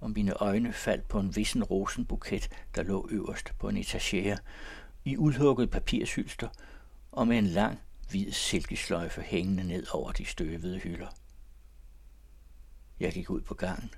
og 0.00 0.10
mine 0.10 0.32
øjne 0.32 0.72
faldt 0.72 1.08
på 1.08 1.20
en 1.20 1.36
vissen 1.36 1.64
rosenbuket, 1.64 2.48
der 2.74 2.82
lå 2.82 3.08
øverst 3.10 3.52
på 3.58 3.68
en 3.68 3.76
etagere, 3.76 4.38
i 5.04 5.16
udhugget 5.16 5.70
papirshylster, 5.70 6.48
og 7.12 7.28
med 7.28 7.38
en 7.38 7.46
lang, 7.46 7.80
hvid 8.10 8.32
silkesløjfe 8.32 9.22
hængende 9.22 9.64
ned 9.64 9.86
over 9.92 10.12
de 10.12 10.24
støvede 10.24 10.78
hylder. 10.78 11.08
Jeg 13.00 13.12
gik 13.12 13.30
ud 13.30 13.40
på 13.40 13.54
gangen. 13.54 13.90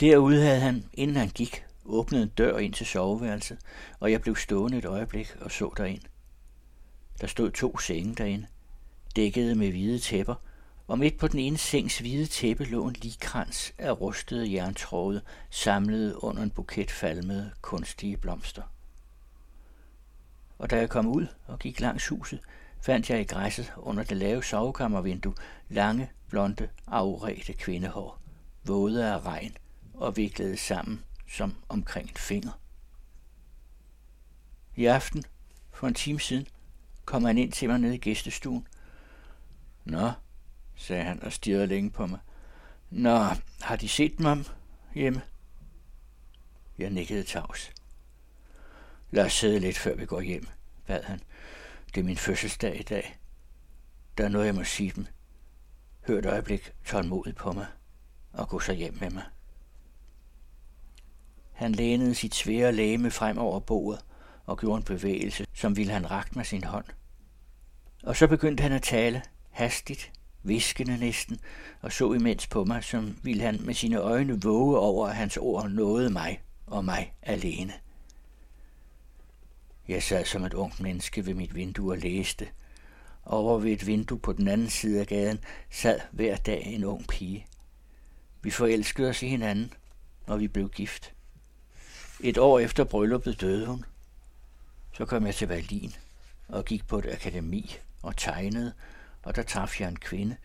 Derude 0.00 0.42
havde 0.42 0.60
han, 0.60 0.84
inden 0.92 1.16
han 1.16 1.28
gik, 1.28 1.64
åbnede 1.88 2.22
en 2.22 2.28
dør 2.28 2.58
ind 2.58 2.74
til 2.74 2.86
soveværelset, 2.86 3.58
og 4.00 4.12
jeg 4.12 4.20
blev 4.20 4.36
stående 4.36 4.78
et 4.78 4.84
øjeblik 4.84 5.36
og 5.40 5.50
så 5.50 5.72
derind. 5.76 6.02
Der 7.20 7.26
stod 7.26 7.50
to 7.50 7.78
senge 7.78 8.14
derinde, 8.14 8.46
dækkede 9.16 9.54
med 9.54 9.70
hvide 9.70 9.98
tæpper, 9.98 10.34
og 10.86 10.98
midt 10.98 11.18
på 11.18 11.28
den 11.28 11.38
ene 11.38 11.58
sengs 11.58 11.98
hvide 11.98 12.26
tæppe 12.26 12.64
lå 12.64 12.88
en 12.88 12.96
ligkrans 13.02 13.74
af 13.78 14.00
rustede 14.00 14.52
jerntråde, 14.52 15.20
samlet 15.50 16.14
under 16.14 16.42
en 16.42 16.50
buket 16.50 16.90
falmede, 16.90 17.52
kunstige 17.60 18.16
blomster. 18.16 18.62
Og 20.58 20.70
da 20.70 20.76
jeg 20.76 20.88
kom 20.88 21.06
ud 21.06 21.26
og 21.46 21.58
gik 21.58 21.80
langs 21.80 22.08
huset, 22.08 22.40
fandt 22.82 23.10
jeg 23.10 23.20
i 23.20 23.24
græsset 23.24 23.72
under 23.76 24.04
det 24.04 24.16
lave 24.16 24.44
sovekammervindue 24.44 25.34
lange, 25.68 26.10
blonde, 26.28 26.68
afredte 26.86 27.52
kvindehår, 27.52 28.20
våde 28.64 29.12
af 29.12 29.26
regn 29.26 29.56
og 29.94 30.16
viklede 30.16 30.56
sammen 30.56 31.02
som 31.28 31.54
omkring 31.68 32.08
en 32.08 32.16
finger. 32.16 32.60
I 34.76 34.86
aften, 34.86 35.24
for 35.72 35.86
en 35.86 35.94
time 35.94 36.20
siden, 36.20 36.46
kom 37.04 37.24
han 37.24 37.38
ind 37.38 37.52
til 37.52 37.68
mig 37.68 37.78
nede 37.78 37.94
i 37.94 37.98
gæstestuen. 37.98 38.68
Nå, 39.84 40.12
sagde 40.76 41.04
han 41.04 41.22
og 41.22 41.32
stirrede 41.32 41.66
længe 41.66 41.90
på 41.90 42.06
mig. 42.06 42.18
Nå, 42.90 43.18
har 43.60 43.76
de 43.80 43.88
set 43.88 44.20
mig 44.20 44.44
hjemme? 44.94 45.22
Jeg 46.78 46.90
nikkede 46.90 47.22
tavs. 47.22 47.72
Lad 49.10 49.24
os 49.24 49.32
sidde 49.32 49.60
lidt, 49.60 49.78
før 49.78 49.94
vi 49.94 50.06
går 50.06 50.20
hjem, 50.20 50.48
bad 50.86 51.02
han. 51.02 51.20
Det 51.94 52.00
er 52.00 52.04
min 52.04 52.16
fødselsdag 52.16 52.80
i 52.80 52.82
dag. 52.82 53.18
Der 54.18 54.24
er 54.24 54.28
noget, 54.28 54.46
jeg 54.46 54.54
må 54.54 54.64
sige 54.64 54.92
dem. 54.96 55.06
Hør 56.06 56.18
et 56.18 56.26
øjeblik 56.26 56.72
tålmodigt 56.84 57.36
på 57.36 57.52
mig 57.52 57.66
og 58.32 58.48
gå 58.48 58.60
så 58.60 58.72
hjem 58.72 58.98
med 59.00 59.10
mig. 59.10 59.24
Han 61.56 61.72
lænede 61.72 62.14
sit 62.14 62.34
svære 62.34 62.72
læme 62.72 63.10
frem 63.10 63.38
over 63.38 63.60
bordet 63.60 64.04
og 64.46 64.58
gjorde 64.58 64.76
en 64.76 64.82
bevægelse, 64.82 65.46
som 65.54 65.76
ville 65.76 65.92
han 65.92 66.10
rakt 66.10 66.36
med 66.36 66.44
sin 66.44 66.64
hånd. 66.64 66.84
Og 68.02 68.16
så 68.16 68.26
begyndte 68.26 68.62
han 68.62 68.72
at 68.72 68.82
tale, 68.82 69.22
hastigt, 69.50 70.12
viskende 70.42 70.98
næsten, 70.98 71.38
og 71.80 71.92
så 71.92 72.12
imens 72.12 72.46
på 72.46 72.64
mig, 72.64 72.84
som 72.84 73.16
ville 73.22 73.42
han 73.42 73.60
med 73.60 73.74
sine 73.74 73.96
øjne 73.96 74.42
våge 74.42 74.78
over, 74.78 75.08
at 75.08 75.16
hans 75.16 75.36
ord 75.36 75.70
nåede 75.70 76.10
mig 76.10 76.40
og 76.66 76.84
mig 76.84 77.14
alene. 77.22 77.72
Jeg 79.88 80.02
sad 80.02 80.24
som 80.24 80.44
et 80.44 80.54
ungt 80.54 80.80
menneske 80.80 81.26
ved 81.26 81.34
mit 81.34 81.54
vindue 81.54 81.92
og 81.92 81.98
læste. 81.98 82.48
Over 83.24 83.58
ved 83.58 83.72
et 83.72 83.86
vindue 83.86 84.18
på 84.18 84.32
den 84.32 84.48
anden 84.48 84.70
side 84.70 85.00
af 85.00 85.06
gaden 85.06 85.38
sad 85.70 86.00
hver 86.12 86.36
dag 86.36 86.62
en 86.66 86.84
ung 86.84 87.06
pige. 87.08 87.46
Vi 88.42 88.50
forelskede 88.50 89.08
os 89.08 89.22
i 89.22 89.28
hinanden, 89.28 89.72
og 90.26 90.40
vi 90.40 90.48
blev 90.48 90.68
gift. 90.68 91.15
Et 92.20 92.38
år 92.38 92.58
efter 92.58 92.84
brylluppet 92.84 93.40
døde 93.40 93.66
hun. 93.66 93.84
Så 94.92 95.04
kom 95.04 95.26
jeg 95.26 95.34
til 95.34 95.46
Berlin 95.46 95.94
og 96.48 96.64
gik 96.64 96.86
på 96.86 96.98
et 96.98 97.06
akademi 97.12 97.76
og 98.02 98.16
tegnede, 98.16 98.72
og 99.22 99.36
der 99.36 99.42
traf 99.42 99.80
jeg 99.80 99.88
en 99.88 99.98
kvinde, 99.98 100.36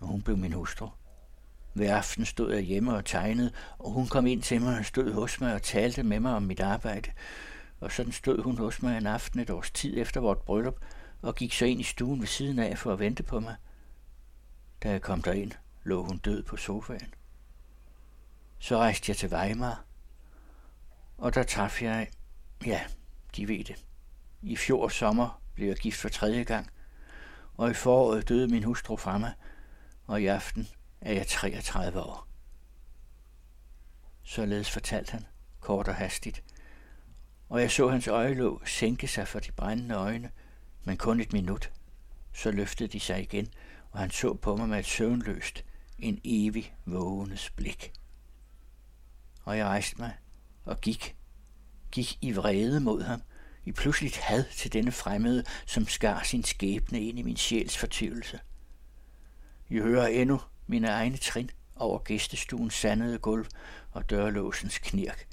og 0.00 0.06
hun 0.06 0.22
blev 0.22 0.36
min 0.36 0.52
hustru. 0.52 0.88
Hver 1.72 1.96
aften 1.96 2.24
stod 2.24 2.52
jeg 2.52 2.62
hjemme 2.62 2.94
og 2.94 3.04
tegnede, 3.04 3.52
og 3.78 3.90
hun 3.90 4.06
kom 4.06 4.26
ind 4.26 4.42
til 4.42 4.60
mig 4.60 4.78
og 4.78 4.84
stod 4.84 5.12
hos 5.12 5.40
mig 5.40 5.54
og 5.54 5.62
talte 5.62 6.02
med 6.02 6.20
mig 6.20 6.34
om 6.34 6.42
mit 6.42 6.60
arbejde. 6.60 7.10
Og 7.80 7.92
sådan 7.92 8.12
stod 8.12 8.42
hun 8.42 8.58
hos 8.58 8.82
mig 8.82 8.98
en 8.98 9.06
aften 9.06 9.40
et 9.40 9.50
års 9.50 9.70
tid 9.70 9.98
efter 9.98 10.20
vort 10.20 10.38
bryllup, 10.38 10.76
og 11.22 11.34
gik 11.34 11.52
så 11.52 11.64
ind 11.64 11.80
i 11.80 11.84
stuen 11.84 12.20
ved 12.20 12.26
siden 12.26 12.58
af 12.58 12.78
for 12.78 12.92
at 12.92 12.98
vente 12.98 13.22
på 13.22 13.40
mig. 13.40 13.54
Da 14.82 14.90
jeg 14.90 15.02
kom 15.02 15.22
derind, 15.22 15.52
lå 15.84 16.04
hun 16.04 16.18
død 16.18 16.42
på 16.42 16.56
sofaen. 16.56 17.14
Så 18.58 18.76
rejste 18.76 19.10
jeg 19.10 19.16
til 19.16 19.28
Weimar, 19.28 19.84
og 21.24 21.34
der 21.34 21.42
traf 21.42 21.82
jeg, 21.82 22.08
ja, 22.66 22.80
de 23.36 23.48
ved 23.48 23.64
det. 23.64 23.84
I 24.42 24.56
fjor 24.56 24.88
sommer 24.88 25.42
blev 25.54 25.68
jeg 25.68 25.76
gift 25.76 26.00
for 26.00 26.08
tredje 26.08 26.44
gang, 26.44 26.70
og 27.54 27.70
i 27.70 27.74
foråret 27.74 28.28
døde 28.28 28.48
min 28.48 28.62
hustru 28.62 28.96
fra 28.96 29.18
mig, 29.18 29.32
og 30.06 30.22
i 30.22 30.26
aften 30.26 30.68
er 31.00 31.12
jeg 31.12 31.26
33 31.26 32.00
år. 32.00 32.26
Således 34.22 34.70
fortalte 34.70 35.12
han, 35.12 35.26
kort 35.60 35.88
og 35.88 35.94
hastigt, 35.94 36.42
og 37.48 37.60
jeg 37.60 37.70
så 37.70 37.88
hans 37.88 38.08
øjelåg 38.08 38.68
sænke 38.68 39.08
sig 39.08 39.28
for 39.28 39.40
de 39.40 39.52
brændende 39.52 39.94
øjne, 39.94 40.30
men 40.84 40.96
kun 40.96 41.20
et 41.20 41.32
minut. 41.32 41.72
Så 42.32 42.50
løftede 42.50 42.88
de 42.88 43.00
sig 43.00 43.22
igen, 43.22 43.48
og 43.90 43.98
han 43.98 44.10
så 44.10 44.34
på 44.34 44.56
mig 44.56 44.68
med 44.68 44.78
et 44.78 44.86
søvnløst, 44.86 45.64
en 45.98 46.20
evig 46.24 46.74
vågenes 46.84 47.50
blik. 47.50 47.92
Og 49.44 49.58
jeg 49.58 49.66
rejste 49.66 49.96
mig 49.98 50.14
og 50.64 50.80
gik, 50.80 51.16
gik 51.92 52.18
i 52.20 52.32
vrede 52.32 52.80
mod 52.80 53.02
ham, 53.02 53.22
i 53.64 53.72
pludseligt 53.72 54.16
had 54.16 54.44
til 54.56 54.72
denne 54.72 54.92
fremmede, 54.92 55.44
som 55.66 55.86
skar 55.86 56.22
sin 56.22 56.44
skæbne 56.44 57.00
ind 57.00 57.18
i 57.18 57.22
min 57.22 57.36
sjæls 57.36 57.76
fortvivlelse. 57.76 58.40
Jeg 59.70 59.82
hører 59.82 60.06
endnu 60.06 60.40
mine 60.66 60.88
egne 60.88 61.16
trin 61.16 61.50
over 61.76 61.98
gæstestuens 61.98 62.74
sandede 62.74 63.18
gulv 63.18 63.46
og 63.90 64.10
dørlåsens 64.10 64.78
knirk, 64.78 65.26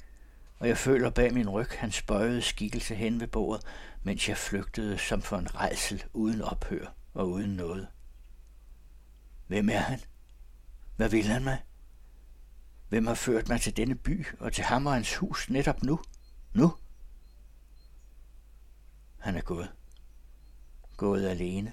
og 0.58 0.68
jeg 0.68 0.78
føler 0.78 1.10
bag 1.10 1.34
min 1.34 1.48
ryg 1.48 1.68
hans 1.78 2.02
bøjede 2.02 2.42
skikkelse 2.42 2.94
hen 2.94 3.20
ved 3.20 3.26
bordet, 3.26 3.66
mens 4.02 4.28
jeg 4.28 4.36
flygtede 4.36 4.98
som 4.98 5.22
for 5.22 5.36
en 5.36 5.54
rejsel 5.54 6.04
uden 6.12 6.42
ophør 6.42 6.94
og 7.14 7.30
uden 7.30 7.50
noget. 7.50 7.88
Hvem 9.46 9.68
er 9.68 9.78
han? 9.78 10.00
Hvad 10.96 11.08
vil 11.08 11.24
han 11.24 11.44
mig? 11.44 11.58
Hvem 12.92 13.06
har 13.06 13.14
ført 13.14 13.48
mig 13.48 13.60
til 13.60 13.76
denne 13.76 13.94
by 13.94 14.26
og 14.40 14.52
til 14.52 14.64
ham 14.64 14.86
og 14.86 14.92
hans 14.92 15.16
hus 15.16 15.50
netop 15.50 15.82
nu? 15.82 16.00
Nu? 16.54 16.74
Han 19.18 19.36
er 19.36 19.40
gået. 19.40 19.72
Gået 20.96 21.28
alene. 21.28 21.72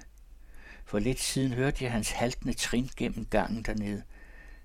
For 0.85 0.99
lidt 0.99 1.19
siden 1.19 1.53
hørte 1.53 1.83
jeg 1.83 1.91
hans 1.91 2.11
haltende 2.11 2.53
trin 2.53 2.89
gennem 2.97 3.25
gangen 3.25 3.63
dernede. 3.63 4.03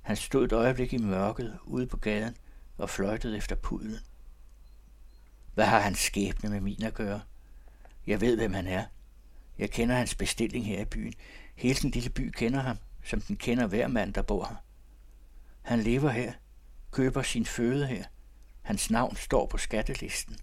Han 0.03 0.17
stod 0.17 0.45
et 0.45 0.53
øjeblik 0.53 0.93
i 0.93 0.99
mørket 0.99 1.59
ude 1.65 1.87
på 1.87 1.97
gaden 1.97 2.37
og 2.79 2.91
fløjtede 2.91 3.37
efter 3.37 3.57
pudlen. 3.57 3.99
Hvad 5.55 5.67
har 5.67 5.81
hans 5.81 5.99
skæbne 5.99 6.51
med 6.51 6.61
min 6.61 6.83
at 6.83 6.95
gøre? 6.95 7.21
Jeg 8.07 8.21
ved, 8.21 8.37
hvem 8.37 8.53
han 8.53 8.67
er. 8.67 8.85
Jeg 9.59 9.71
kender 9.71 9.97
hans 9.97 10.15
bestilling 10.15 10.67
her 10.67 10.81
i 10.81 10.85
byen. 10.85 11.15
Hele 11.55 11.79
den 11.83 11.91
lille 11.91 12.11
by 12.11 12.31
kender 12.31 12.61
ham, 12.61 12.77
som 13.05 13.21
den 13.21 13.37
kender 13.37 13.67
hver 13.67 13.89
mand, 13.89 14.15
der 14.15 14.23
bor 14.23 14.45
her. 14.45 14.57
Han 15.63 15.81
lever 15.81 16.11
her, 16.11 16.33
køber 16.95 17.23
sin 17.23 17.47
føde 17.47 17.87
her. 17.87 18.05
Hans 18.63 18.91
navn 18.91 19.17
står 19.17 19.47
på 19.47 19.59
skattelisten. 19.59 20.37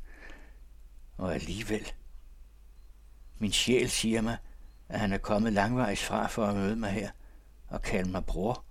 Og 1.17 1.33
alligevel. 1.33 1.91
Min 3.39 3.51
sjæl 3.51 3.89
siger 3.89 4.21
mig, 4.21 4.37
at 4.89 4.99
han 4.99 5.13
er 5.13 5.17
kommet 5.17 5.53
langvejs 5.53 6.03
fra 6.03 6.27
for 6.27 6.45
at 6.45 6.55
møde 6.55 6.75
mig 6.75 6.91
her 6.91 7.11
og 7.67 7.81
kalde 7.81 8.11
mig 8.11 8.25
bror 8.25 8.65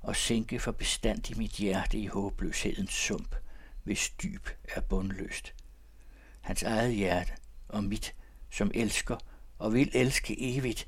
og 0.00 0.16
sænke 0.16 0.60
for 0.60 0.72
bestandig 0.72 1.38
mit 1.38 1.50
hjerte 1.50 1.98
i 1.98 2.06
håbløshedens 2.06 2.92
sump, 2.92 3.36
hvis 3.82 4.10
dyb 4.10 4.48
er 4.76 4.80
bundløst. 4.80 5.54
Hans 6.40 6.62
eget 6.62 6.94
hjerte 6.94 7.32
og 7.68 7.84
mit, 7.84 8.14
som 8.50 8.70
elsker 8.74 9.16
og 9.58 9.74
vil 9.74 9.90
elske 9.92 10.56
evigt, 10.56 10.86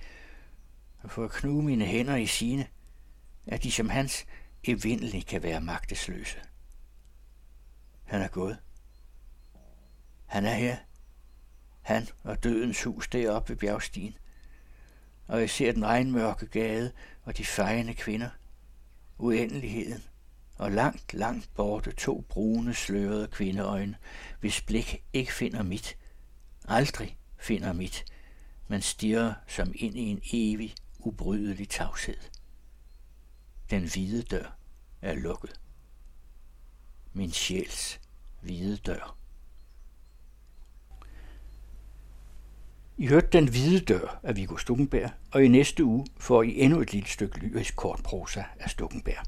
og 1.02 1.10
for 1.10 1.24
at 1.24 1.30
knuge 1.30 1.62
mine 1.62 1.84
hænder 1.84 2.16
i 2.16 2.26
sine, 2.26 2.66
at 3.46 3.62
de 3.62 3.72
som 3.72 3.88
hans 3.88 4.26
evindeligt 4.64 5.26
kan 5.26 5.42
være 5.42 5.60
magtesløse. 5.60 6.38
Han 8.04 8.22
er 8.22 8.28
gået. 8.28 8.58
Han 10.26 10.46
er 10.46 10.54
her. 10.54 10.76
Han 11.82 12.08
og 12.24 12.44
dødens 12.44 12.82
hus 12.82 13.08
deroppe 13.08 13.48
ved 13.48 13.56
bjergstien. 13.56 14.16
Og 15.26 15.40
jeg 15.40 15.50
ser 15.50 15.72
den 15.72 15.86
regnmørke 15.86 16.46
gade 16.46 16.92
og 17.22 17.36
de 17.36 17.44
fejende 17.44 17.94
kvinder. 17.94 18.30
Uendeligheden. 19.18 20.02
Og 20.56 20.72
langt, 20.72 21.14
langt 21.14 21.50
borte 21.54 21.92
to 21.92 22.24
brune, 22.28 22.74
slørede 22.74 23.28
kvindeøjne, 23.28 23.96
hvis 24.40 24.60
blik 24.60 25.04
ikke 25.12 25.32
finder 25.32 25.62
mit. 25.62 25.96
Aldrig 26.68 27.18
finder 27.38 27.72
mit, 27.72 28.04
men 28.68 28.82
stirrer 28.82 29.34
som 29.46 29.72
ind 29.74 29.98
i 29.98 30.02
en 30.02 30.20
evig, 30.32 30.74
ubrydelig 30.98 31.68
tavshed. 31.68 32.16
Den 33.70 33.82
hvide 33.82 34.22
dør 34.22 34.56
er 35.02 35.14
lukket. 35.14 35.60
Min 37.12 37.32
sjæls 37.32 38.00
hvide 38.40 38.76
dør. 38.76 39.16
I 43.00 43.06
hørte 43.06 43.28
Den 43.32 43.48
Hvide 43.48 43.80
Dør 43.80 44.20
af 44.22 44.36
Viggo 44.36 44.56
Stukkenberg, 44.56 45.10
og 45.32 45.44
i 45.44 45.48
næste 45.48 45.84
uge 45.84 46.06
får 46.18 46.42
I 46.42 46.60
endnu 46.60 46.80
et 46.80 46.92
lille 46.92 47.08
stykke 47.08 47.38
lyrisk 47.38 47.76
kortprosa 47.76 48.44
af 48.58 48.70
Stukkenberg. 48.70 49.26